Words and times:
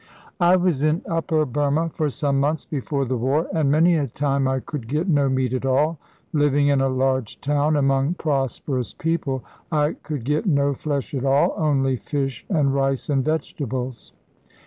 I 0.39 0.55
was 0.55 0.81
in 0.81 1.03
Upper 1.07 1.45
Burma 1.45 1.89
for 1.93 2.09
some 2.09 2.39
months 2.39 2.65
before 2.65 3.05
the 3.05 3.17
war, 3.19 3.47
and 3.53 3.69
many 3.69 3.95
a 3.97 4.07
time 4.07 4.47
I 4.47 4.59
could 4.59 4.87
get 4.87 5.07
no 5.07 5.29
meat 5.29 5.53
at 5.53 5.63
all. 5.63 5.99
Living 6.33 6.69
in 6.69 6.81
a 6.81 6.89
large 6.89 7.39
town 7.39 7.75
among 7.75 8.15
prosperous 8.15 8.93
people, 8.95 9.43
I 9.71 9.93
could 10.01 10.25
get 10.25 10.47
no 10.47 10.73
flesh 10.73 11.13
at 11.13 11.23
all, 11.23 11.53
only 11.55 11.97
fish 11.97 12.43
and 12.49 12.73
rice 12.73 13.09
and 13.09 13.23
vegetables. 13.23 14.11